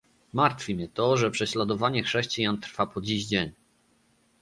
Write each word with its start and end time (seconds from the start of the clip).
Martwi 0.33 0.75
mnie 0.75 0.87
to, 0.87 1.17
że 1.17 1.31
prześladowanie 1.31 2.03
chrześcijan 2.03 2.57
trwa 2.59 2.87
po 2.87 3.01
dziś 3.01 3.25
dzień 3.25 3.51